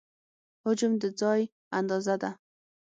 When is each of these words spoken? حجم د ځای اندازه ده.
حجم 0.63 0.91
د 1.01 1.03
ځای 1.19 1.41
اندازه 1.79 2.15
ده. 2.21 2.31